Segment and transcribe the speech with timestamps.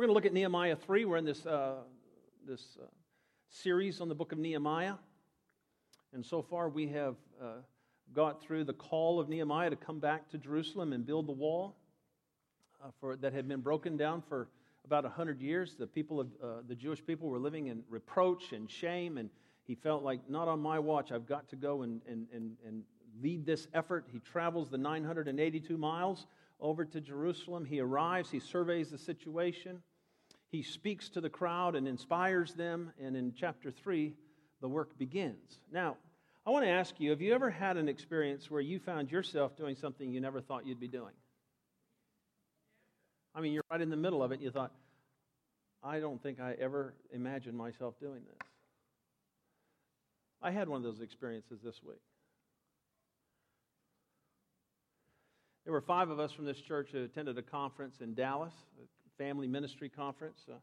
[0.00, 1.04] We're going to look at Nehemiah 3.
[1.04, 1.74] We're in this, uh,
[2.48, 2.86] this uh,
[3.50, 4.94] series on the book of Nehemiah.
[6.14, 7.56] And so far, we have uh,
[8.14, 11.76] got through the call of Nehemiah to come back to Jerusalem and build the wall
[12.82, 14.48] uh, for, that had been broken down for
[14.86, 15.74] about 100 years.
[15.78, 19.28] The people of uh, the Jewish people were living in reproach and shame, and
[19.66, 22.84] he felt like, not on my watch, I've got to go and, and, and, and
[23.20, 24.06] lead this effort.
[24.10, 26.26] He travels the 982 miles
[26.58, 27.66] over to Jerusalem.
[27.66, 29.82] He arrives, he surveys the situation,
[30.50, 34.14] he speaks to the crowd and inspires them, and in chapter 3,
[34.60, 35.60] the work begins.
[35.72, 35.96] Now,
[36.46, 39.56] I want to ask you have you ever had an experience where you found yourself
[39.56, 41.14] doing something you never thought you'd be doing?
[43.34, 44.72] I mean, you're right in the middle of it, and you thought,
[45.84, 48.48] I don't think I ever imagined myself doing this.
[50.42, 52.00] I had one of those experiences this week.
[55.64, 58.54] There were five of us from this church who attended a conference in Dallas,
[59.20, 60.46] family ministry conference.
[60.50, 60.54] Uh,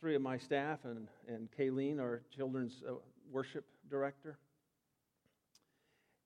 [0.00, 2.92] three of my staff and, and Kayleen, our children's uh,
[3.30, 4.38] worship director.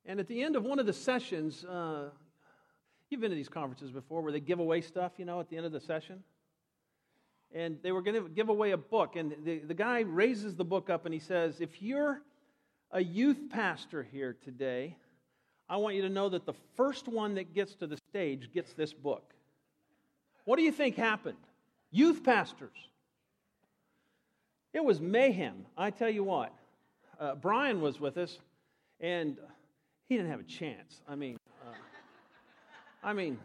[0.07, 2.11] And at the end of one of the sessions, uh,
[3.11, 5.57] you've been to these conferences before where they give away stuff, you know, at the
[5.57, 6.23] end of the session.
[7.53, 9.17] And they were going to give away a book.
[9.17, 12.23] And the, the guy raises the book up and he says, If you're
[12.93, 14.97] a youth pastor here today,
[15.69, 18.73] I want you to know that the first one that gets to the stage gets
[18.75, 19.35] this book.
[20.45, 21.39] What do you think happened?
[21.91, 22.77] Youth pastors.
[24.73, 25.67] It was mayhem.
[25.77, 26.53] I tell you what.
[27.19, 28.39] Uh, Brian was with us,
[29.01, 29.39] and
[30.09, 31.01] he didn't have a chance.
[31.09, 31.73] I mean, uh,
[33.03, 33.39] I mean,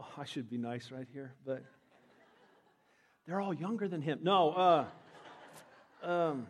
[0.00, 1.64] oh, I should be nice right here, but
[3.26, 4.20] they're all younger than him.
[4.22, 4.84] No, uh,
[6.02, 6.46] um,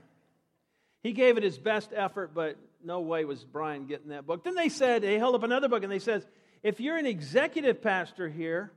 [1.03, 4.45] he gave it his best effort, but no way was Brian getting that book.
[4.45, 6.27] Then they said, they held up another book and they says,
[6.63, 8.73] if you're an executive pastor here,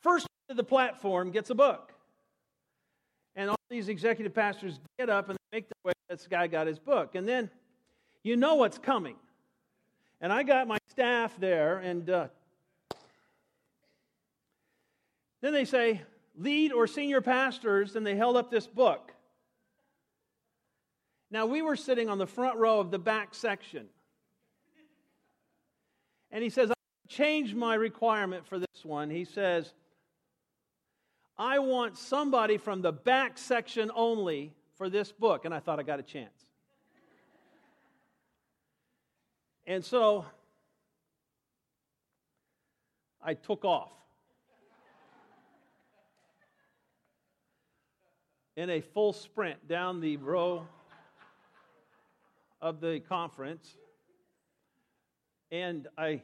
[0.00, 1.92] first to the platform gets a book.
[3.36, 5.92] And all these executive pastors get up and make their way.
[6.08, 7.14] This guy got his book.
[7.14, 7.50] And then
[8.22, 9.16] you know what's coming.
[10.20, 12.26] And I got my staff there, and uh,
[15.40, 16.02] then they say,
[16.36, 19.12] lead or senior pastors, and they held up this book.
[21.30, 23.86] Now, we were sitting on the front row of the back section.
[26.38, 26.74] And he says, I
[27.08, 29.10] changed my requirement for this one.
[29.10, 29.74] He says,
[31.36, 35.44] I want somebody from the back section only for this book.
[35.44, 36.40] And I thought I got a chance.
[39.66, 40.26] And so
[43.20, 43.90] I took off.
[48.54, 50.68] In a full sprint down the row
[52.62, 53.76] of the conference.
[55.50, 56.22] And I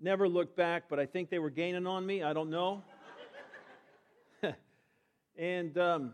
[0.00, 2.22] never looked back, but I think they were gaining on me.
[2.22, 2.82] I don't know.
[5.38, 6.12] and, um,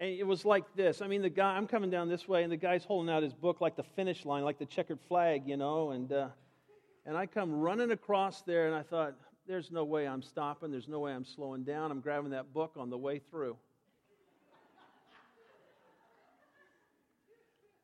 [0.00, 1.02] and it was like this.
[1.02, 3.34] I mean, the guy, I'm coming down this way, and the guy's holding out his
[3.34, 5.90] book like the finish line, like the checkered flag, you know.
[5.90, 6.28] And, uh,
[7.04, 9.14] and I come running across there, and I thought,
[9.46, 10.70] there's no way I'm stopping.
[10.70, 11.90] There's no way I'm slowing down.
[11.90, 13.56] I'm grabbing that book on the way through.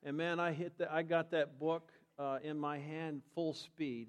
[0.02, 0.92] And man, I hit that.
[0.92, 4.08] I got that book uh, in my hand full speed.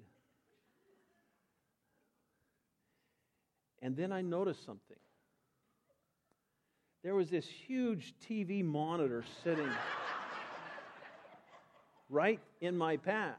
[3.82, 4.96] And then I noticed something.
[7.02, 9.70] There was this huge TV monitor sitting
[12.10, 13.36] right in my path.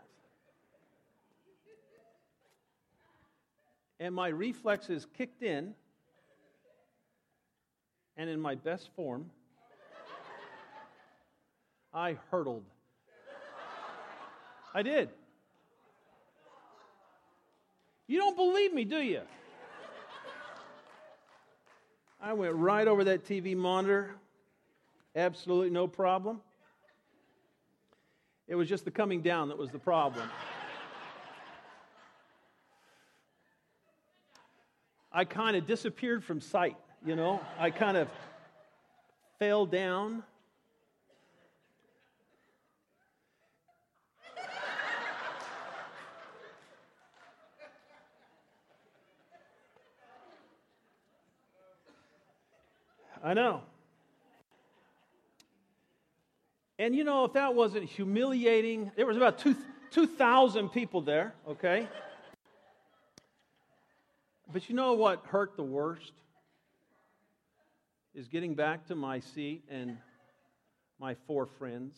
[3.99, 5.73] And my reflexes kicked in,
[8.15, 9.31] and in my best form,
[11.93, 12.63] I hurtled.
[14.77, 15.09] I did.
[18.05, 19.21] You don't believe me, do you?
[22.21, 24.11] I went right over that TV monitor.
[25.15, 26.41] Absolutely no problem.
[28.47, 30.29] It was just the coming down that was the problem.
[35.11, 37.41] I kind of disappeared from sight, you know.
[37.57, 38.09] I kind of
[39.39, 40.21] fell down.
[53.23, 53.61] I know.
[56.79, 59.43] And you know, if that wasn't humiliating, there was about
[59.91, 61.87] 2,000 people there, okay?
[64.51, 66.13] But you know what hurt the worst?
[68.13, 69.97] Is getting back to my seat and
[70.99, 71.95] my four friends.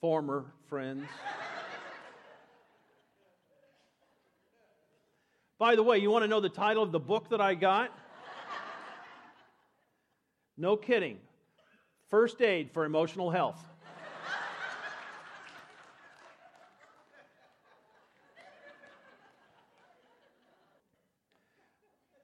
[0.00, 1.06] Former friends.
[5.62, 7.96] By the way, you want to know the title of the book that I got?
[10.56, 11.20] no kidding.
[12.10, 13.64] First Aid for Emotional Health.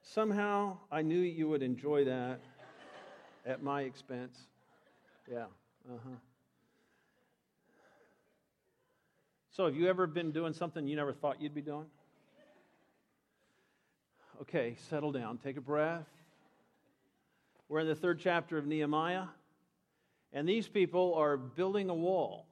[0.03, 2.41] Somehow I knew you would enjoy that
[3.47, 4.37] at my expense.
[5.31, 5.45] Yeah.
[5.89, 6.17] Uh huh.
[9.53, 11.87] So, have you ever been doing something you never thought you'd be doing?
[14.43, 15.39] Okay, settle down.
[15.39, 16.07] Take a breath.
[17.69, 19.25] We're in the third chapter of Nehemiah,
[20.33, 22.47] and these people are building a wall,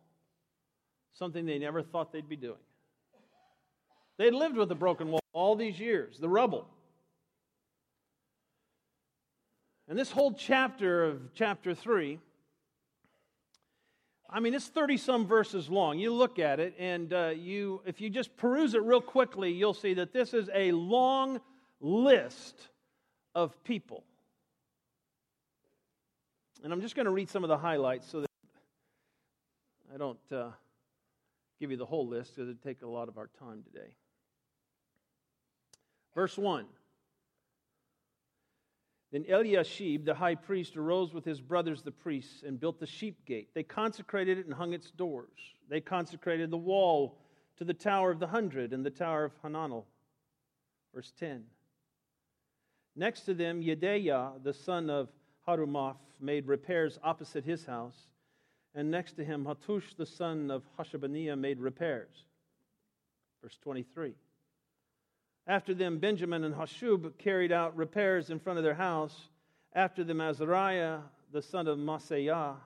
[1.13, 2.59] something they never thought they'd be doing.
[4.19, 6.67] They'd lived with a broken wall all these years, the rubble.
[9.89, 12.19] And this whole chapter of chapter 3
[14.29, 16.01] I mean, it's 30 some verses long.
[16.01, 19.73] You look at it, and uh, you, if you just peruse it real quickly, you'll
[19.73, 21.41] see that this is a long
[21.81, 22.69] list
[23.35, 24.05] of people.
[26.63, 28.31] And I'm just going to read some of the highlights so that
[29.95, 30.51] I don't uh,
[31.61, 33.91] give you the whole list because it'd take a lot of our time today.
[36.15, 36.67] Verse 1
[39.13, 43.25] then Eliashib, the high priest, arose with his brothers the priests and built the sheep
[43.25, 43.49] gate.
[43.55, 45.55] They consecrated it and hung its doors.
[45.71, 47.19] They consecrated the wall
[47.57, 49.85] to the Tower of the Hundred and the Tower of Hananel.
[50.95, 51.45] Verse 10.
[52.97, 55.09] Next to them, Yedaiah, the son of
[55.47, 58.09] Harumaph, made repairs opposite his house.
[58.75, 62.25] And next to him, Hattush, the son of Hashabniah, made repairs.
[63.43, 64.15] Verse 23.
[65.47, 69.15] After them, Benjamin and Hashub carried out repairs in front of their house.
[69.75, 71.01] After them, Azariah,
[71.33, 72.57] the son of Maaseiah,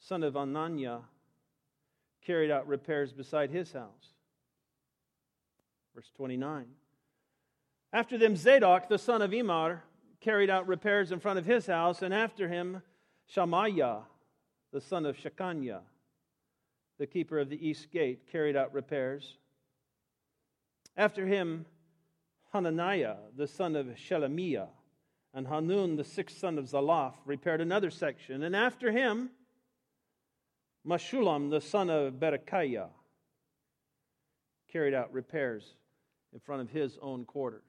[0.00, 1.00] son of Ananiah,
[2.24, 4.14] carried out repairs beside his house.
[5.94, 6.66] Verse 29.
[7.92, 9.82] After them, Zadok, the son of Immer,
[10.20, 12.82] carried out repairs in front of his house, and after him,
[13.26, 14.02] Shemaiah,
[14.72, 15.80] the son of Shechaniah,
[16.98, 19.38] the keeper of the east gate, carried out repairs.
[20.96, 21.64] After him,
[22.52, 24.68] Hananiah, the son of Shelemiah,
[25.32, 28.42] and Hanun, the sixth son of Zalaph, repaired another section.
[28.42, 29.30] And after him,
[30.86, 32.88] Meshullam, the son of Berechiah,
[34.70, 35.74] carried out repairs
[36.32, 37.62] in front of his own quarters.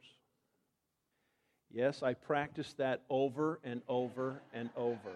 [1.72, 5.12] Yes, I practiced that over and over and over.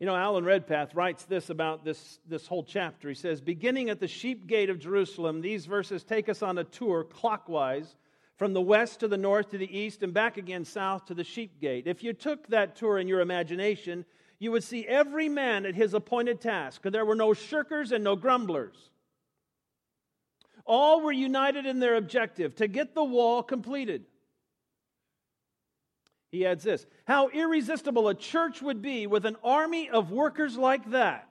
[0.00, 3.08] You know, Alan Redpath writes this about this, this whole chapter.
[3.08, 6.64] He says, Beginning at the sheep gate of Jerusalem, these verses take us on a
[6.64, 7.96] tour clockwise
[8.36, 11.24] from the west to the north to the east and back again south to the
[11.24, 11.88] sheep gate.
[11.88, 14.04] If you took that tour in your imagination,
[14.38, 16.82] you would see every man at his appointed task.
[16.82, 18.90] There were no shirkers and no grumblers.
[20.68, 24.04] All were united in their objective to get the wall completed.
[26.30, 30.90] He adds this How irresistible a church would be with an army of workers like
[30.90, 31.26] that.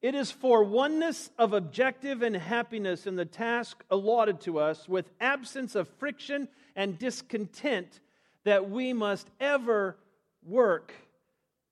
[0.00, 5.10] It is for oneness of objective and happiness in the task allotted to us, with
[5.20, 7.98] absence of friction and discontent,
[8.44, 9.96] that we must ever
[10.44, 10.92] work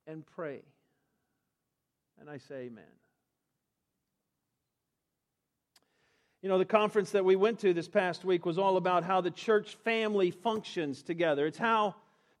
[0.07, 0.61] and pray.
[2.19, 2.83] And I say, Amen.
[6.41, 9.21] You know, the conference that we went to this past week was all about how
[9.21, 11.47] the church family functions together.
[11.47, 11.95] It's how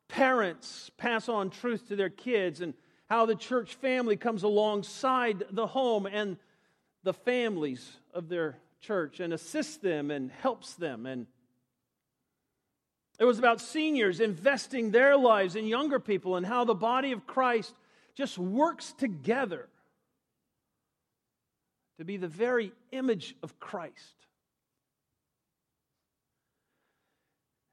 [0.07, 2.75] parents pass on truth to their kids and
[3.09, 6.37] how the church family comes alongside the home and
[7.03, 11.07] the families of their church and assists them and helps them.
[11.07, 11.25] And
[13.19, 17.25] it was about seniors investing their lives in younger people and how the body of
[17.25, 17.73] Christ
[18.13, 19.69] just works together
[21.97, 24.15] to be the very image of Christ.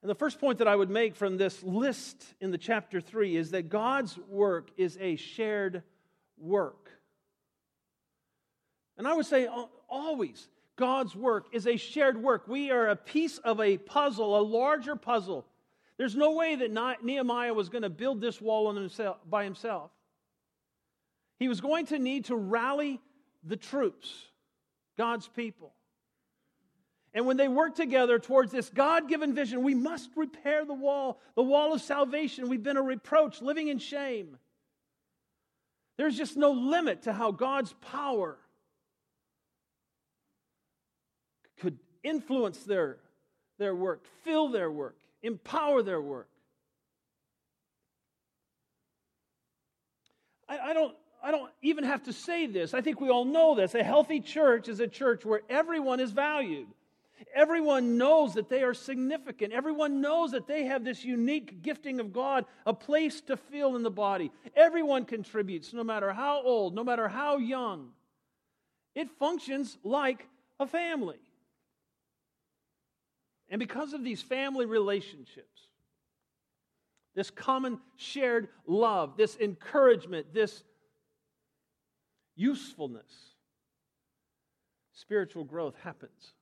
[0.02, 3.37] And the first point that I would make from this list in the chapter 3
[3.37, 5.83] is that God's work is a shared
[6.37, 6.90] work.
[8.99, 9.49] And I would say
[9.88, 12.47] always, God's work is a shared work.
[12.49, 15.47] We are a piece of a puzzle, a larger puzzle.
[15.97, 18.75] There's no way that Nehemiah was going to build this wall
[19.28, 19.90] by himself.
[21.38, 23.00] He was going to need to rally
[23.44, 24.12] the troops,
[24.96, 25.72] God's people.
[27.12, 31.20] And when they work together towards this God given vision, we must repair the wall,
[31.36, 32.48] the wall of salvation.
[32.48, 34.36] We've been a reproach, living in shame.
[35.96, 38.36] There's just no limit to how God's power
[41.60, 42.98] could influence their,
[43.58, 46.28] their work, fill their work, empower their work.
[50.48, 52.75] I, I don't I don't even have to say this.
[52.75, 53.75] I think we all know this.
[53.75, 56.66] A healthy church is a church where everyone is valued.
[57.35, 59.54] Everyone knows that they are significant.
[59.54, 63.83] Everyone knows that they have this unique gifting of God, a place to fill in
[63.83, 64.31] the body.
[64.54, 67.88] Everyone contributes, no matter how old, no matter how young.
[68.95, 70.26] It functions like
[70.61, 71.19] a family.
[73.49, 75.62] And because of these family relationships,
[77.14, 80.62] this common shared love, this encouragement, this
[82.36, 83.12] usefulness,
[84.92, 86.34] spiritual growth happens.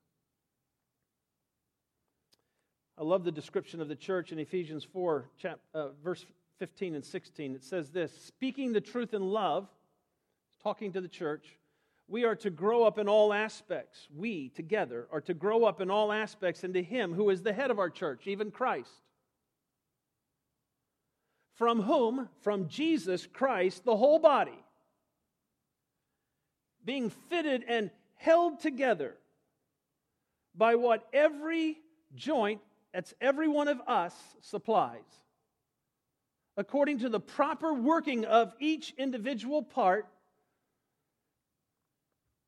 [2.99, 6.25] I love the description of the church in Ephesians 4, chap, uh, verse
[6.58, 7.54] 15 and 16.
[7.54, 9.66] It says this Speaking the truth in love,
[10.62, 11.58] talking to the church,
[12.06, 14.06] we are to grow up in all aspects.
[14.14, 17.70] We together are to grow up in all aspects into Him who is the head
[17.70, 18.90] of our church, even Christ.
[21.54, 24.62] From whom, from Jesus Christ, the whole body,
[26.85, 29.15] being fitted and held together
[30.55, 31.79] by what every
[32.15, 32.61] joint
[32.93, 35.01] that's every one of us supplies.
[36.57, 40.07] According to the proper working of each individual part,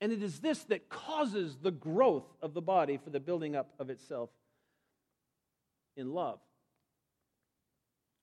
[0.00, 3.73] and it is this that causes the growth of the body for the building up
[3.79, 4.29] of itself
[5.97, 6.38] in love.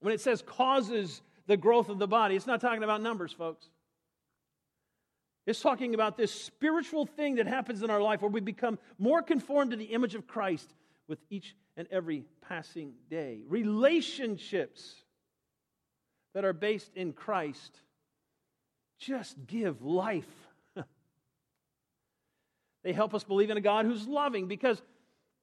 [0.01, 3.67] When it says causes the growth of the body, it's not talking about numbers, folks.
[5.45, 9.21] It's talking about this spiritual thing that happens in our life where we become more
[9.21, 10.71] conformed to the image of Christ
[11.07, 13.41] with each and every passing day.
[13.47, 14.95] Relationships
[16.33, 17.75] that are based in Christ
[18.99, 20.29] just give life.
[22.83, 24.79] they help us believe in a God who's loving because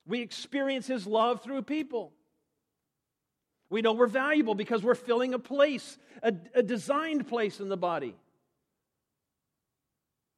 [0.07, 2.12] we experience his love through people.
[3.69, 7.76] We know we're valuable because we're filling a place, a, a designed place in the
[7.76, 8.14] body,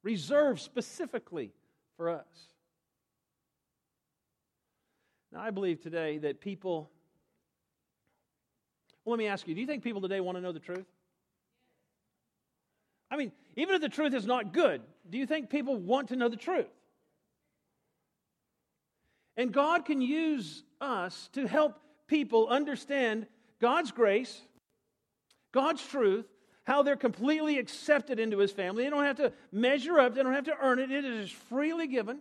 [0.03, 1.53] reserved specifically
[1.97, 2.27] for us.
[5.33, 6.91] Now, I believe today that people,
[9.05, 10.87] well, let me ask you, do you think people today want to know the truth?
[13.11, 16.17] I mean, even if the truth is not good, do you think people want to
[16.17, 16.71] know the truth?
[19.37, 23.27] And God can use us to help people understand
[23.61, 24.41] God's grace,
[25.53, 26.27] God's truth,
[26.71, 28.85] how they're completely accepted into His family.
[28.85, 31.89] They don't have to measure up, they don't have to earn it, it is freely
[31.89, 32.21] given.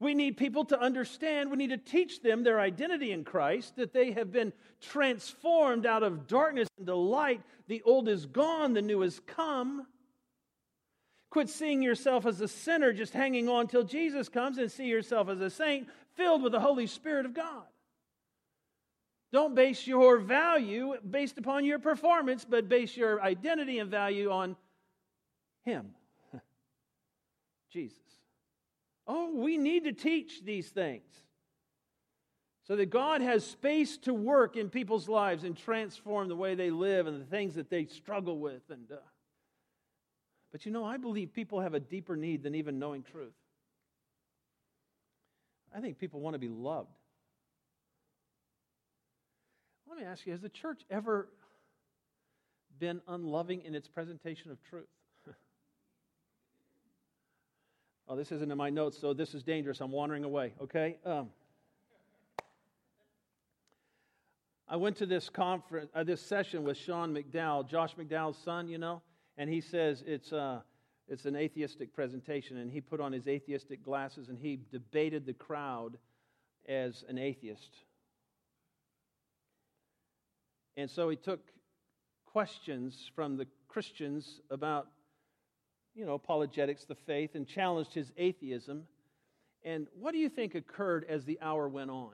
[0.00, 3.94] We need people to understand, we need to teach them their identity in Christ, that
[3.94, 7.40] they have been transformed out of darkness into light.
[7.68, 9.86] The old is gone, the new has come.
[11.30, 15.30] Quit seeing yourself as a sinner just hanging on till Jesus comes and see yourself
[15.30, 17.64] as a saint filled with the Holy Spirit of God.
[19.32, 24.56] Don't base your value based upon your performance, but base your identity and value on
[25.64, 25.90] Him,
[27.72, 27.98] Jesus.
[29.06, 31.04] Oh, we need to teach these things
[32.70, 36.70] so that God has space to work in people's lives and transform the way they
[36.70, 38.62] live and the things that they struggle with.
[38.70, 38.96] And, uh,
[40.52, 43.34] but you know, I believe people have a deeper need than even knowing truth.
[45.74, 46.99] I think people want to be loved.
[49.90, 51.28] Let me ask you has the church ever
[52.78, 54.86] been unloving in its presentation of truth?
[58.08, 59.80] Oh, this isn't in my notes, so this is dangerous.
[59.80, 60.96] I'm wandering away, okay?
[61.06, 61.28] Um,
[64.68, 68.78] I went to this conference, uh, this session with Sean McDowell, Josh McDowell's son, you
[68.78, 69.00] know,
[69.38, 70.60] and he says it's, uh,
[71.06, 75.34] it's an atheistic presentation, and he put on his atheistic glasses and he debated the
[75.34, 75.96] crowd
[76.68, 77.76] as an atheist.
[80.76, 81.40] And so he took
[82.26, 84.88] questions from the Christians about
[85.94, 88.84] you know, apologetics, the faith, and challenged his atheism.
[89.64, 92.12] And what do you think occurred as the hour went on?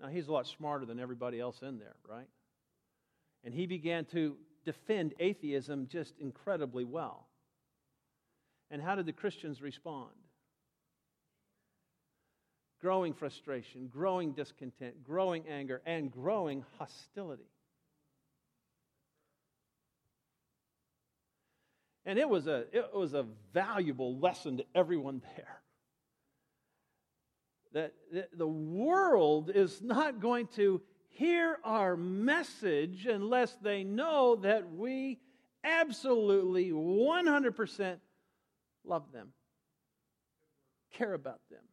[0.00, 2.28] Now, he's a lot smarter than everybody else in there, right?
[3.44, 7.26] And he began to defend atheism just incredibly well.
[8.70, 10.12] And how did the Christians respond?
[12.80, 17.50] Growing frustration, growing discontent, growing anger, and growing hostility.
[22.08, 25.60] And it was a, it was a valuable lesson to everyone there.
[27.74, 27.94] That
[28.32, 30.80] the world is not going to
[31.10, 35.18] hear our message unless they know that we
[35.62, 37.96] absolutely 100%
[38.84, 39.28] love them,
[40.94, 41.67] care about them.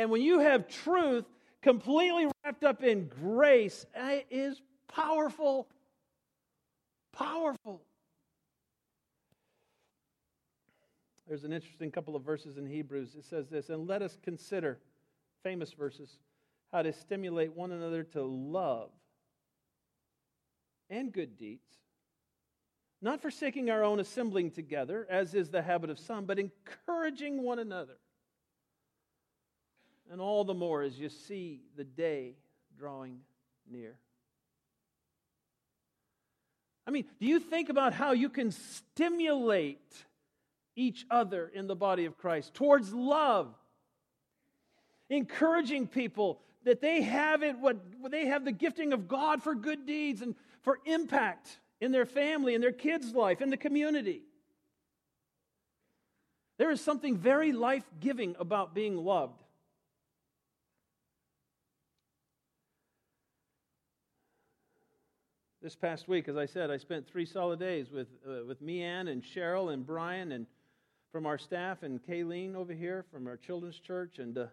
[0.00, 1.26] And when you have truth
[1.60, 5.68] completely wrapped up in grace, eh, it is powerful.
[7.12, 7.82] Powerful.
[11.28, 13.14] There's an interesting couple of verses in Hebrews.
[13.14, 14.78] It says this, and let us consider,
[15.42, 16.16] famous verses,
[16.72, 18.88] how to stimulate one another to love
[20.88, 21.74] and good deeds,
[23.02, 27.58] not forsaking our own assembling together, as is the habit of some, but encouraging one
[27.58, 27.98] another.
[30.10, 32.34] And all the more as you see the day
[32.76, 33.20] drawing
[33.70, 33.96] near.
[36.86, 39.94] I mean, do you think about how you can stimulate
[40.74, 43.54] each other in the body of Christ towards love?
[45.08, 47.78] Encouraging people that they have it what
[48.10, 52.54] they have the gifting of God for good deeds and for impact in their family,
[52.54, 54.22] in their kids' life, in the community.
[56.58, 59.42] There is something very life giving about being loved.
[65.62, 68.82] This past week, as I said, I spent three solid days with, uh, with me,
[68.82, 70.46] Ann, and Cheryl, and Brian, and
[71.12, 74.18] from our staff, and Kayleen over here from our children's church.
[74.18, 74.46] And uh,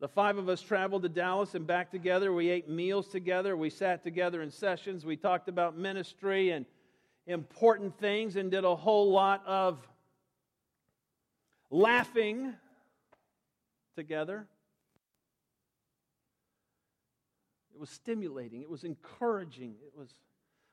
[0.00, 2.32] the five of us traveled to Dallas and back together.
[2.32, 3.58] We ate meals together.
[3.58, 5.04] We sat together in sessions.
[5.04, 6.64] We talked about ministry and
[7.26, 9.86] important things and did a whole lot of
[11.68, 12.54] laughing
[13.96, 14.46] together.
[17.76, 19.74] It was stimulating, it was encouraging.
[19.86, 20.08] It was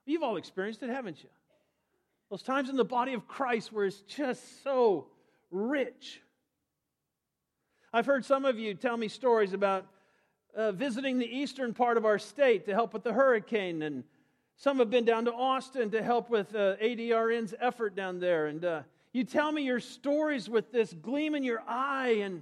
[0.06, 1.30] You've all experienced it, haven't you?
[2.30, 5.08] Those times in the body of Christ where it's just so
[5.52, 6.22] rich
[7.96, 9.86] I've heard some of you tell me stories about
[10.56, 14.04] uh, visiting the eastern part of our state to help with the hurricane, and
[14.56, 18.48] some have been down to Austin to help with uh, ADRN's effort down there.
[18.48, 18.82] And uh,
[19.12, 22.42] you tell me your stories with this gleam in your eye, and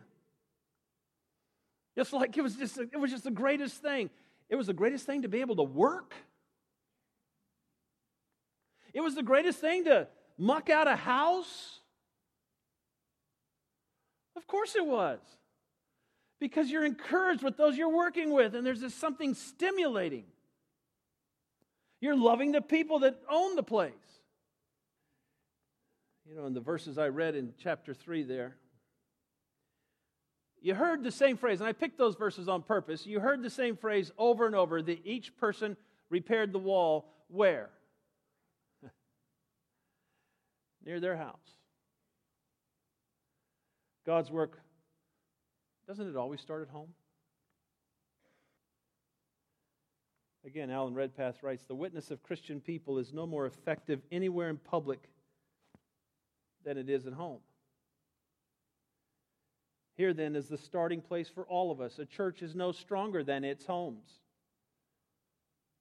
[1.98, 4.10] just like it was just it was just the greatest thing.
[4.52, 6.14] It was the greatest thing to be able to work.
[8.94, 11.80] It was the greatest thing to muck out a house.
[14.36, 15.20] Of course it was
[16.42, 20.26] because you're encouraged with those you're working with, and there's this something stimulating.
[22.02, 23.94] You're loving the people that own the place.
[26.28, 28.58] You know, in the verses I read in chapter 3 there,
[30.62, 33.06] you heard the same phrase, and I picked those verses on purpose.
[33.06, 35.76] You heard the same phrase over and over that each person
[36.10, 37.70] repaired the wall where?
[40.86, 41.38] Near their house.
[44.06, 44.60] God's work
[45.92, 46.88] doesn't it always start at home?
[50.46, 54.56] Again, Alan Redpath writes The witness of Christian people is no more effective anywhere in
[54.58, 55.10] public
[56.64, 57.40] than it is at home.
[60.02, 62.00] Here, then, is the starting place for all of us.
[62.00, 64.10] A church is no stronger than its homes.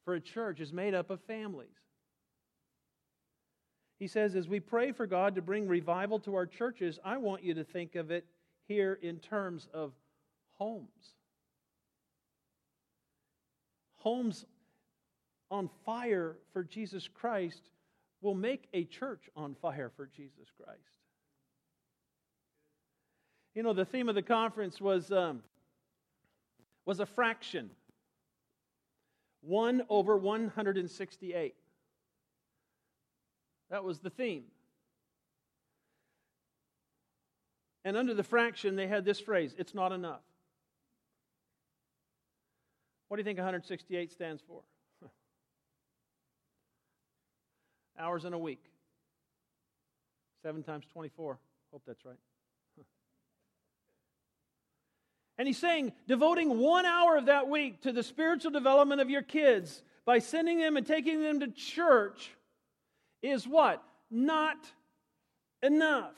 [0.05, 1.79] For a church is made up of families.
[3.99, 7.45] He says, as we pray for God to bring revival to our churches, I want
[7.45, 8.27] you to think of it
[8.69, 9.95] here in terms of
[10.59, 11.15] homes.
[14.01, 14.45] Homes
[15.51, 17.71] on fire for Jesus Christ
[18.21, 21.00] will make a church on fire for Jesus Christ.
[23.55, 25.43] You know, the theme of the conference was, um,
[26.87, 27.71] was a fraction
[29.43, 31.55] 1 over 168.
[33.71, 34.45] That was the theme.
[37.85, 40.21] And under the fraction, they had this phrase it's not enough.
[43.09, 44.61] What do you think 168 stands for?
[47.99, 48.63] Hours in a week.
[50.43, 51.39] 7 times 24.
[51.73, 52.17] Hope that's right.
[55.41, 59.23] And he's saying, devoting one hour of that week to the spiritual development of your
[59.23, 62.31] kids by sending them and taking them to church
[63.23, 63.83] is what?
[64.11, 64.59] Not
[65.63, 66.13] enough.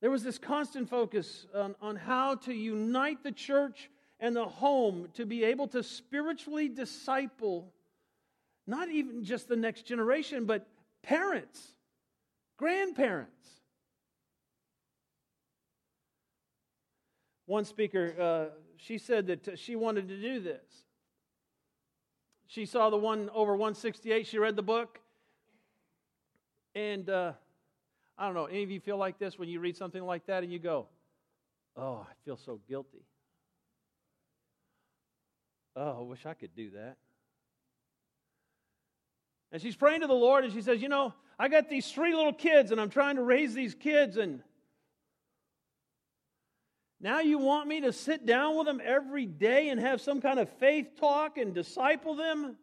[0.00, 5.08] There was this constant focus on, on how to unite the church and the home
[5.14, 7.72] to be able to spiritually disciple
[8.64, 10.68] not even just the next generation, but
[11.02, 11.74] parents,
[12.58, 13.59] grandparents.
[17.50, 20.62] One speaker, uh, she said that she wanted to do this.
[22.46, 25.00] She saw the one over 168, she read the book,
[26.76, 27.32] and uh,
[28.16, 30.44] I don't know, any of you feel like this when you read something like that
[30.44, 30.86] and you go,
[31.76, 33.04] oh, I feel so guilty.
[35.74, 36.98] Oh, I wish I could do that.
[39.50, 42.14] And she's praying to the Lord and she says, You know, I got these three
[42.14, 44.40] little kids and I'm trying to raise these kids and
[47.00, 50.38] Now you want me to sit down with them every day and have some kind
[50.38, 52.56] of faith talk and disciple them?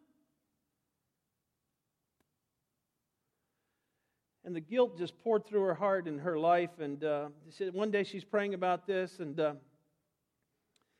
[4.44, 6.78] And the guilt just poured through her heart and her life.
[6.78, 7.28] And uh,
[7.72, 9.54] one day she's praying about this, and uh,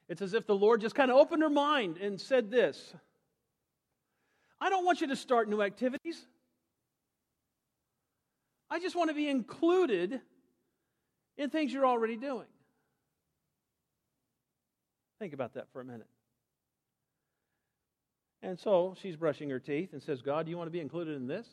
[0.09, 2.92] it's as if the Lord just kind of opened her mind and said this
[4.61, 6.27] I don't want you to start new activities.
[8.68, 10.20] I just want to be included
[11.37, 12.46] in things you're already doing.
[15.18, 16.07] Think about that for a minute.
[18.42, 21.16] And so she's brushing her teeth and says, God, do you want to be included
[21.16, 21.46] in this?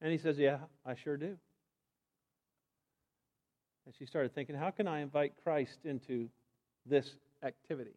[0.00, 1.36] And he says, Yeah, I sure do.
[3.86, 6.28] And she started thinking, How can I invite Christ into
[6.84, 7.96] this activity?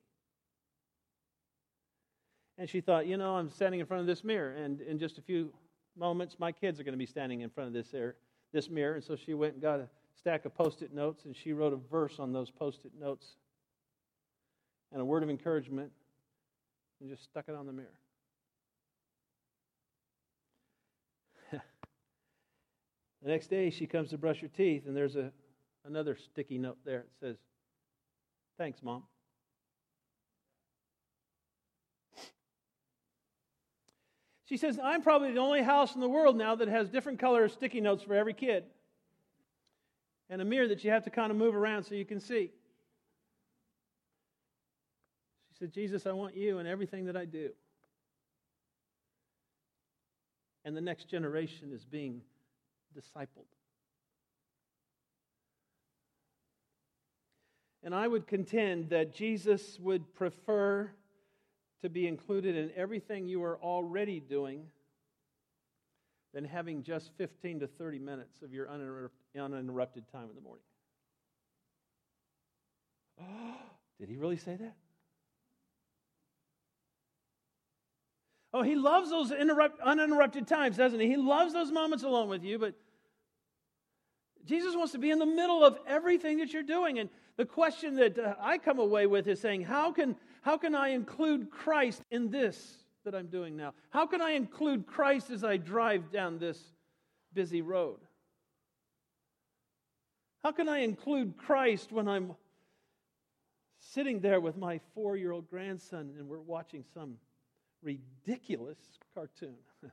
[2.57, 5.17] And she thought, You know, I'm standing in front of this mirror, and in just
[5.17, 5.53] a few
[5.97, 8.15] moments, my kids are going to be standing in front of this, air,
[8.53, 8.95] this mirror.
[8.95, 11.73] And so she went and got a stack of post it notes, and she wrote
[11.73, 13.35] a verse on those post it notes
[14.91, 15.91] and a word of encouragement
[16.99, 17.87] and just stuck it on the mirror.
[23.21, 25.33] The next day, she comes to brush her teeth, and there's a,
[25.83, 27.01] another sticky note there.
[27.01, 27.35] It says,
[28.57, 29.03] Thanks, Mom.
[34.45, 37.47] She says, I'm probably the only house in the world now that has different color
[37.49, 38.63] sticky notes for every kid.
[40.29, 42.51] And a mirror that you have to kind of move around so you can see.
[45.49, 47.49] She said, Jesus, I want you in everything that I do.
[50.65, 52.21] And the next generation is being
[52.95, 53.47] discipled.
[57.81, 60.91] And I would contend that Jesus would prefer
[61.81, 64.65] to be included in everything you are already doing
[66.33, 70.63] than having just 15 to 30 minutes of your uninterrupted time in the morning.
[73.99, 74.75] did he really say that?
[78.53, 81.07] Oh, he loves those uninterrupted times, doesn't he?
[81.07, 82.73] He loves those moments alone with you, but
[84.45, 86.97] Jesus wants to be in the middle of everything that you're doing.
[86.97, 90.73] And the question that uh, I come away with is saying, how can, how can
[90.73, 93.73] I include Christ in this that I'm doing now?
[93.89, 96.61] How can I include Christ as I drive down this
[97.33, 97.97] busy road?
[100.43, 102.35] How can I include Christ when I'm
[103.79, 107.17] sitting there with my four year old grandson and we're watching some
[107.81, 108.77] ridiculous
[109.13, 109.55] cartoon.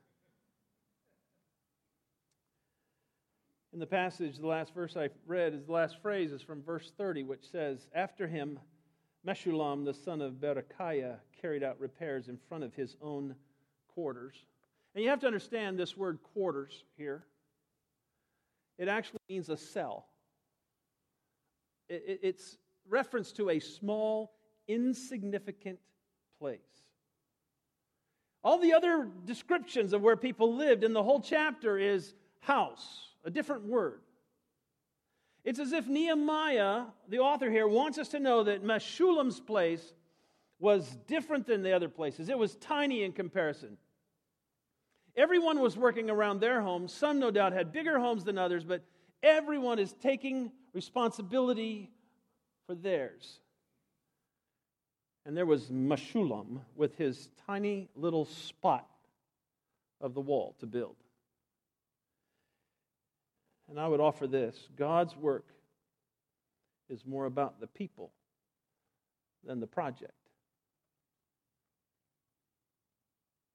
[3.72, 6.92] In the passage, the last verse I read is the last phrase is from verse
[6.96, 8.58] 30, which says, After him,
[9.26, 13.34] Meshullam, the son of Berechiah, carried out repairs in front of his own
[13.88, 14.36] quarters.
[14.94, 17.24] And you have to understand this word quarters here.
[18.78, 20.06] It actually means a cell.
[21.88, 22.58] It's
[22.88, 24.32] reference to a small,
[24.68, 25.78] insignificant
[26.38, 26.60] place.
[28.44, 33.30] All the other descriptions of where people lived in the whole chapter is house, a
[33.30, 34.00] different word.
[35.46, 39.94] It's as if Nehemiah, the author here, wants us to know that Meshullam's place
[40.58, 42.28] was different than the other places.
[42.28, 43.78] It was tiny in comparison.
[45.16, 46.92] Everyone was working around their homes.
[46.92, 48.82] Some, no doubt, had bigger homes than others, but
[49.22, 51.92] everyone is taking responsibility
[52.66, 53.38] for theirs.
[55.24, 58.90] And there was Meshullam with his tiny little spot
[60.00, 60.96] of the wall to build.
[63.68, 65.46] And I would offer this God's work
[66.88, 68.12] is more about the people
[69.44, 70.12] than the project.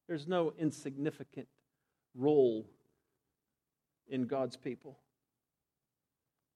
[0.07, 1.47] There's no insignificant
[2.15, 2.67] role
[4.09, 4.99] in God's people.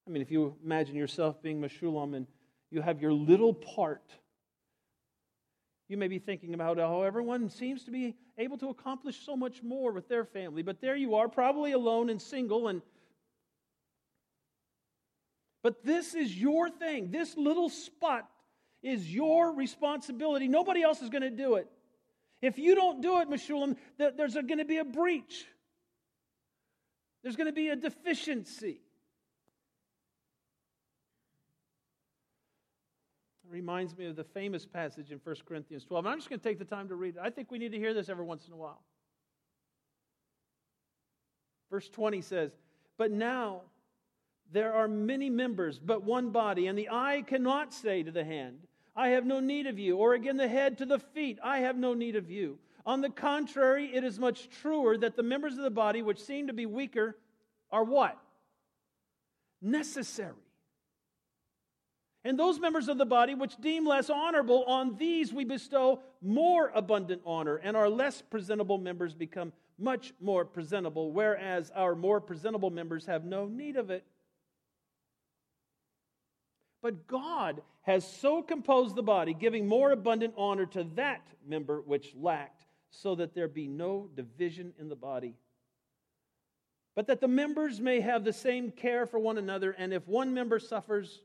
[0.06, 2.28] I mean, if you imagine yourself being Meshullam and
[2.70, 4.12] you have your little part
[5.88, 9.62] you may be thinking about how everyone seems to be able to accomplish so much
[9.62, 12.82] more with their family, but there you are, probably alone and single and
[15.66, 17.10] but this is your thing.
[17.10, 18.30] This little spot
[18.84, 20.48] is your responsibility.
[20.48, 21.68] Nobody else is going to do it.
[22.40, 25.48] If you don't do it, Meshullam, there's going to be a breach.
[27.24, 28.80] There's going to be a deficiency.
[33.44, 36.06] It reminds me of the famous passage in 1 Corinthians 12.
[36.06, 37.22] And I'm just going to take the time to read it.
[37.24, 38.84] I think we need to hear this every once in a while.
[41.72, 42.52] Verse 20 says,
[43.00, 43.62] But now
[44.52, 48.60] there are many members, but one body, and the eye cannot say to the hand,
[48.96, 51.78] I have no need of you, or again the head to the feet, I have
[51.78, 52.60] no need of you.
[52.86, 56.48] On the contrary, it is much truer that the members of the body which seem
[56.48, 57.18] to be weaker
[57.72, 58.20] are what?
[59.66, 60.34] necessary.
[62.24, 66.72] And those members of the body which deem less honorable, on these we bestow more
[66.74, 72.72] abundant honor, and our less presentable members become much more presentable, whereas our more presentable
[72.72, 74.06] members have no need of it.
[76.86, 82.14] But God has so composed the body, giving more abundant honor to that member which
[82.16, 85.34] lacked, so that there be no division in the body.
[86.94, 90.36] But that the members may have the same care for one another, and if one
[90.36, 91.24] member suffers,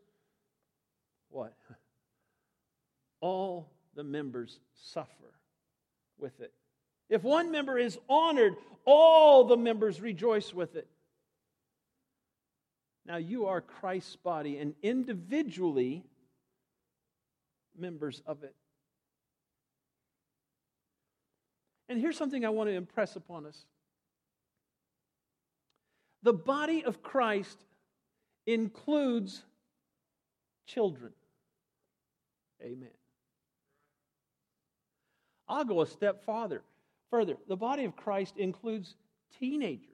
[1.29, 1.53] what?
[3.21, 5.35] All the members suffer
[6.19, 6.55] with it.
[7.11, 8.55] If one member is honored,
[8.87, 10.89] all the members rejoice with it.
[13.07, 16.05] Now, you are Christ's body and individually
[17.77, 18.55] members of it.
[21.89, 23.65] And here's something I want to impress upon us
[26.23, 27.59] the body of Christ
[28.47, 29.43] includes
[30.67, 31.13] children.
[32.63, 32.91] Amen.
[35.49, 36.63] I'll go a step farther.
[37.11, 38.95] Further, the body of Christ includes
[39.39, 39.89] teenagers.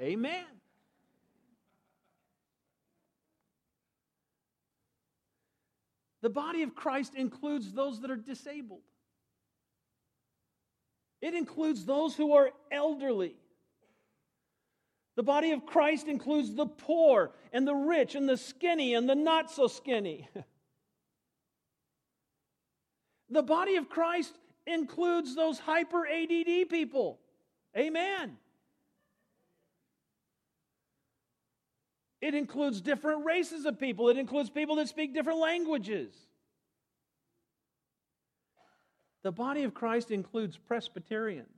[0.00, 0.44] Amen.
[6.22, 8.82] The body of Christ includes those that are disabled.
[11.20, 13.34] It includes those who are elderly.
[15.16, 19.16] The body of Christ includes the poor and the rich and the skinny and the
[19.16, 20.28] not so skinny.
[23.30, 27.18] the body of Christ includes those hyper ADD people.
[27.76, 28.36] Amen.
[32.20, 34.08] It includes different races of people.
[34.08, 36.12] It includes people that speak different languages.
[39.22, 41.48] The body of Christ includes Presbyterians.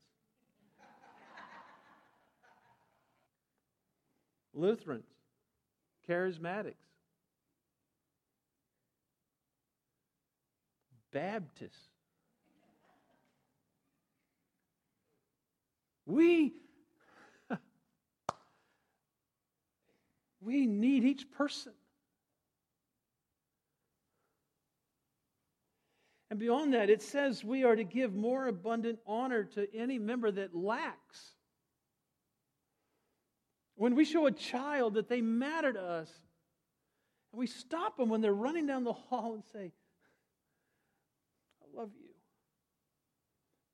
[4.53, 5.07] Lutherans,
[6.09, 6.75] Charismatics,
[11.12, 11.88] Baptists.
[16.07, 16.55] We
[20.40, 21.72] we need each person.
[26.31, 30.31] And beyond that, it says we are to give more abundant honor to any member
[30.31, 31.35] that lacks.
[33.74, 36.11] When we show a child that they matter to us,
[37.33, 39.72] and we stop them when they're running down the hall and say,
[41.62, 42.11] I love you.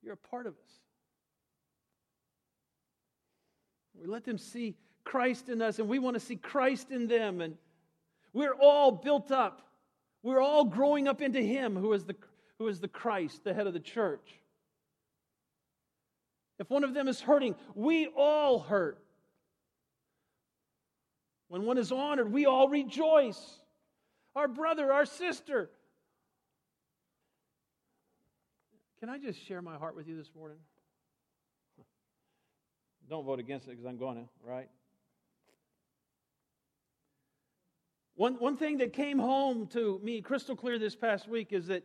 [0.02, 0.70] You're a part of us.
[3.94, 4.76] We let them see
[5.07, 7.40] Christ in us, and we want to see Christ in them.
[7.40, 7.57] And
[8.35, 9.62] we're all built up.
[10.23, 12.16] We're all growing up into Him who is the,
[12.59, 14.29] who is the Christ, the head of the church.
[16.59, 18.99] If one of them is hurting, we all hurt.
[21.49, 23.40] When one is honored, we all rejoice.
[24.35, 25.71] Our brother, our sister.
[28.99, 30.57] Can I just share my heart with you this morning?
[33.09, 34.69] Don't vote against it because I'm going to, right?
[38.16, 41.85] One, one thing that came home to me crystal clear this past week is that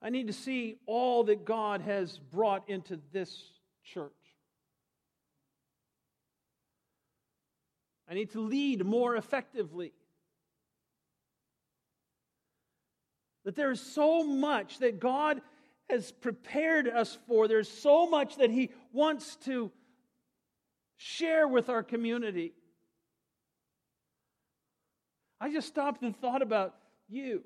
[0.00, 3.42] I need to see all that God has brought into this
[3.84, 4.12] church.
[8.08, 9.92] I need to lead more effectively.
[13.44, 15.42] That there is so much that God
[15.88, 17.48] has prepared us for.
[17.48, 19.70] There's so much that He wants to
[20.96, 22.52] share with our community.
[25.40, 26.74] I just stopped and thought about
[27.08, 27.42] you.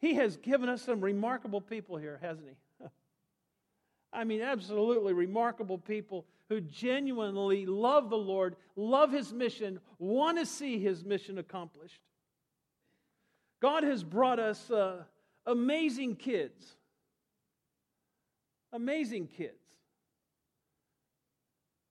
[0.00, 2.86] He has given us some remarkable people here, hasn't He?
[4.12, 10.46] I mean, absolutely remarkable people who genuinely love the Lord, love His mission, want to
[10.46, 12.00] see His mission accomplished.
[13.60, 15.02] God has brought us uh,
[15.44, 16.76] amazing kids.
[18.72, 19.52] Amazing kids.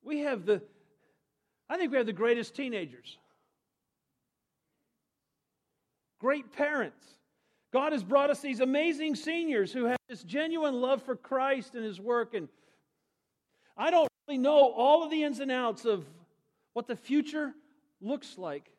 [0.04, 0.62] We have the,
[1.70, 3.18] I think we have the greatest teenagers.
[6.20, 7.06] Great parents.
[7.72, 11.84] God has brought us these amazing seniors who have this genuine love for Christ and
[11.84, 12.34] His work.
[12.34, 12.48] And
[13.78, 16.06] I don't really know all of the ins and outs of
[16.74, 17.54] what the future
[18.02, 18.72] looks like.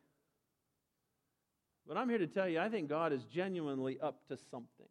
[1.87, 4.85] But I'm here to tell you, I think God is genuinely up to something.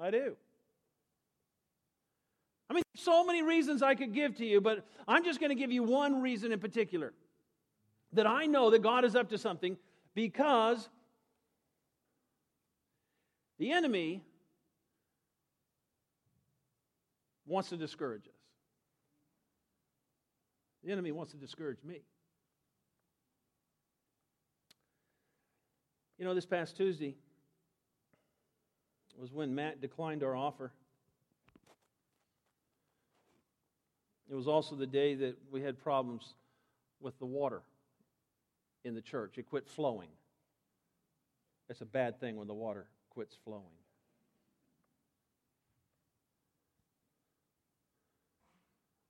[0.00, 0.36] I do.
[2.68, 5.56] I mean, so many reasons I could give to you, but I'm just going to
[5.56, 7.12] give you one reason in particular
[8.12, 9.76] that I know that God is up to something
[10.14, 10.88] because
[13.58, 14.22] the enemy
[17.46, 18.34] wants to discourage us.
[20.84, 22.00] The enemy wants to discourage me.
[26.18, 27.16] You know, this past Tuesday
[29.18, 30.72] was when Matt declined our offer.
[34.30, 36.34] It was also the day that we had problems
[37.00, 37.62] with the water
[38.84, 39.38] in the church.
[39.38, 40.08] It quit flowing.
[41.68, 43.64] It's a bad thing when the water quits flowing.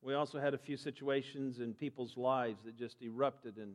[0.03, 3.75] We also had a few situations in people's lives that just erupted and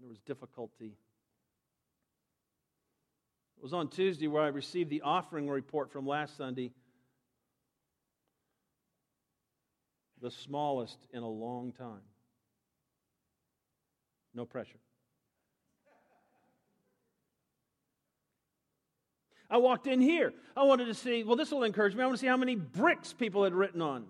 [0.00, 0.92] there was difficulty.
[3.56, 6.70] It was on Tuesday where I received the offering report from last Sunday,
[10.20, 12.02] the smallest in a long time.
[14.38, 14.78] No pressure.
[19.50, 20.32] I walked in here.
[20.56, 22.02] I wanted to see, well, this will encourage me.
[22.02, 24.04] I want to see how many bricks people had written on.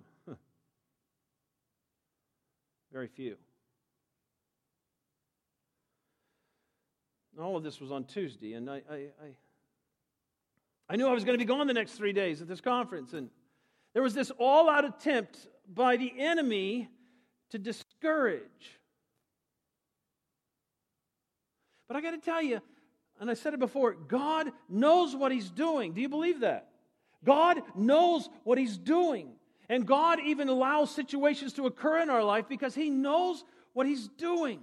[2.92, 3.36] Very few.
[7.40, 9.36] All of this was on Tuesday, and I, I, I,
[10.90, 13.14] I knew I was going to be gone the next three days at this conference.
[13.14, 13.30] And
[13.94, 16.90] there was this all out attempt by the enemy
[17.48, 18.77] to discourage.
[21.88, 22.60] But I got to tell you,
[23.18, 25.94] and I said it before, God knows what He's doing.
[25.94, 26.68] Do you believe that?
[27.24, 29.30] God knows what He's doing.
[29.68, 34.08] And God even allows situations to occur in our life because He knows what He's
[34.08, 34.60] doing.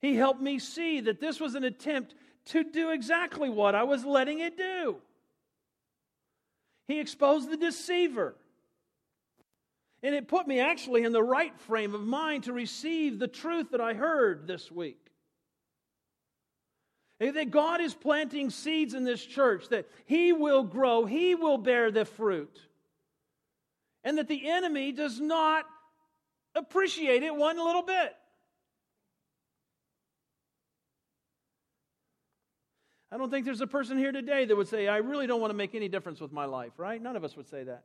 [0.00, 2.14] He helped me see that this was an attempt
[2.46, 4.96] to do exactly what I was letting it do.
[6.88, 8.34] He exposed the deceiver.
[10.02, 13.72] And it put me actually in the right frame of mind to receive the truth
[13.72, 15.09] that I heard this week.
[17.20, 21.58] Eh, that God is planting seeds in this church, that He will grow, He will
[21.58, 22.60] bear the fruit
[24.04, 25.66] and that the enemy does not
[26.54, 28.14] appreciate it one little bit.
[33.12, 35.50] I don't think there's a person here today that would say, I really don't want
[35.50, 37.02] to make any difference with my life, right?
[37.02, 37.84] None of us would say that.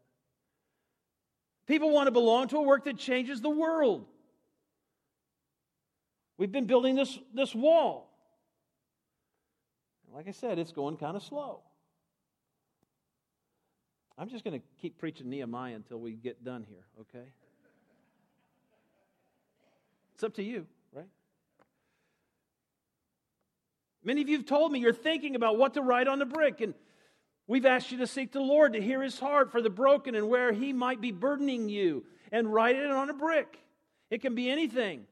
[1.67, 4.05] People want to belong to a work that changes the world.
[6.37, 8.04] We've been building this, this wall.
[10.15, 11.59] Like I said, it's going kind of slow.
[14.17, 17.27] I'm just going to keep preaching Nehemiah until we get done here, okay?
[20.13, 21.09] It's up to you, right?
[24.05, 26.61] Many of you have told me you're thinking about what to write on the brick,
[26.61, 26.73] and
[27.45, 30.29] we've asked you to seek the Lord to hear his heart for the broken and
[30.29, 33.59] where he might be burdening you, and write it on a brick.
[34.09, 35.07] It can be anything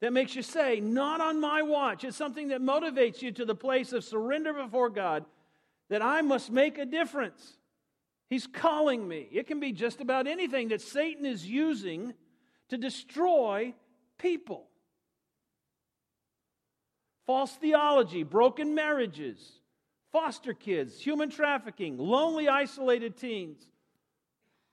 [0.00, 2.04] that makes you say, Not on my watch.
[2.04, 5.24] It's something that motivates you to the place of surrender before God
[5.90, 7.58] that I must make a difference.
[8.30, 9.28] He's calling me.
[9.30, 12.14] It can be just about anything that Satan is using
[12.68, 13.74] to destroy
[14.18, 14.66] people.
[17.26, 19.60] False theology, broken marriages,
[20.12, 23.66] foster kids, human trafficking, lonely, isolated teens,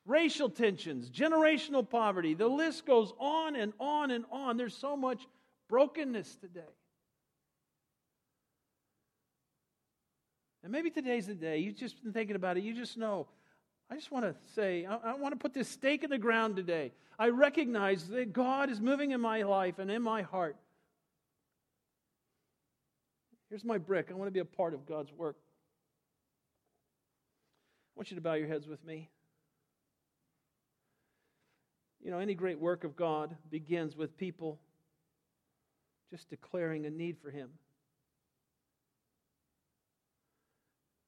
[0.06, 2.34] racial tensions, generational poverty.
[2.34, 4.58] The list goes on and on and on.
[4.58, 5.26] There's so much
[5.70, 6.62] brokenness today.
[10.64, 11.58] And maybe today's the day.
[11.58, 12.64] You've just been thinking about it.
[12.64, 13.28] You just know
[13.92, 16.56] I just want to say, I, I want to put this stake in the ground
[16.56, 16.94] today.
[17.20, 20.56] I recognize that God is moving in my life and in my heart.
[23.50, 24.08] Here's my brick.
[24.10, 25.36] I want to be a part of God's work.
[27.94, 29.10] I want you to bow your heads with me.
[32.04, 34.60] You know, any great work of God begins with people
[36.10, 37.50] just declaring a need for Him.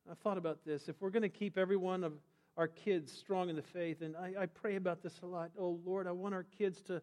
[0.10, 0.89] I've thought about this.
[0.89, 2.13] If we're going to keep every one of
[2.58, 4.01] our kids strong in the faith.
[4.01, 5.51] And I, I pray about this a lot.
[5.58, 7.01] Oh, Lord, I want our kids to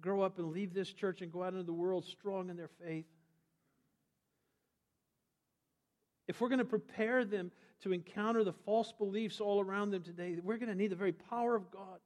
[0.00, 2.70] grow up and leave this church and go out into the world strong in their
[2.84, 3.06] faith.
[6.28, 7.50] If we're going to prepare them
[7.82, 11.12] to encounter the false beliefs all around them today, we're going to need the very
[11.12, 11.98] power of God.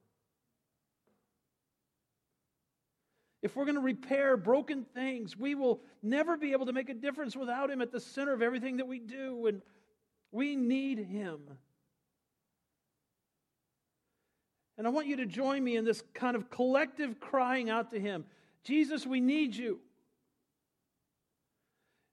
[3.46, 6.94] If we're going to repair broken things, we will never be able to make a
[6.94, 9.46] difference without Him at the center of everything that we do.
[9.46, 9.62] And
[10.32, 11.38] we need Him.
[14.76, 18.00] And I want you to join me in this kind of collective crying out to
[18.00, 18.24] Him
[18.64, 19.78] Jesus, we need you.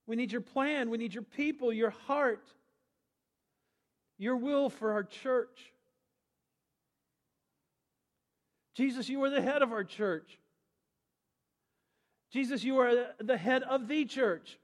[0.05, 0.91] We need your plan.
[0.91, 2.47] We need your people, your heart,
[4.19, 5.73] your will for our church.
[8.75, 10.37] Jesus, you are the head of our church.
[12.33, 14.57] Jesus, you are the head of the church.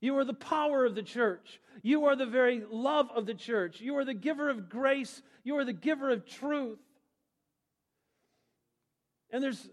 [0.00, 1.60] You are the power of the church.
[1.82, 3.80] You are the very love of the church.
[3.80, 5.22] You are the giver of grace.
[5.44, 6.80] You are the giver of truth.
[9.30, 9.68] And there's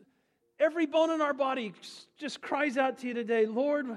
[0.60, 1.74] every bone in our body
[2.20, 3.88] just cries out to you today, Lord,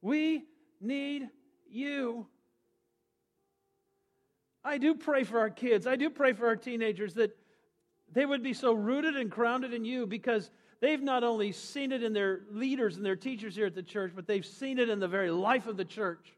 [0.00, 0.44] we
[0.80, 1.28] need
[1.68, 2.28] you.
[4.62, 5.88] I do pray for our kids.
[5.88, 7.36] I do pray for our teenagers that
[8.12, 10.50] they would be so rooted and grounded in you because
[10.80, 14.12] they've not only seen it in their leaders and their teachers here at the church,
[14.14, 16.32] but they've seen it in the very life of the church.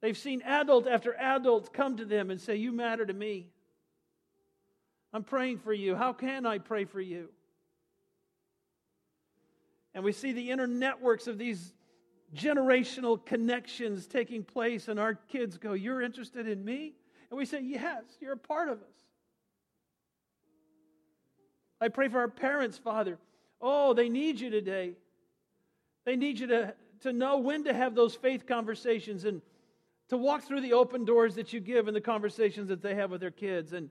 [0.00, 3.48] They've seen adult after adult come to them and say, You matter to me.
[5.12, 5.96] I'm praying for you.
[5.96, 7.30] How can I pray for you?
[9.94, 11.72] And we see the inner networks of these
[12.36, 16.94] generational connections taking place, and our kids go, You're interested in me?
[17.30, 19.07] And we say, Yes, you're a part of us.
[21.80, 23.18] I pray for our parents, Father.
[23.60, 24.92] Oh, they need you today.
[26.04, 29.42] They need you to, to know when to have those faith conversations and
[30.08, 33.10] to walk through the open doors that you give in the conversations that they have
[33.10, 33.72] with their kids.
[33.72, 33.90] And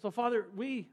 [0.00, 0.88] so, Father, we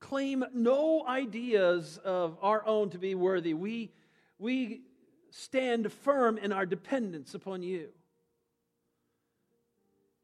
[0.00, 3.54] claim no ideas of our own to be worthy.
[3.54, 3.92] We,
[4.38, 4.82] we
[5.30, 7.88] stand firm in our dependence upon you.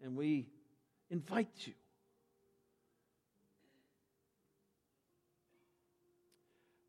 [0.03, 0.47] And we
[1.11, 1.75] invite you.